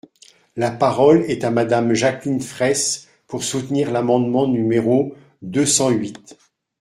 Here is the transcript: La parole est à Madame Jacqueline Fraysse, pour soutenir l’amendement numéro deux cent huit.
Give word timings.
La 0.55 0.71
parole 0.71 1.25
est 1.29 1.43
à 1.43 1.51
Madame 1.51 1.93
Jacqueline 1.93 2.41
Fraysse, 2.41 3.07
pour 3.27 3.43
soutenir 3.43 3.91
l’amendement 3.91 4.47
numéro 4.47 5.13
deux 5.43 5.67
cent 5.67 5.89
huit. 5.89 6.39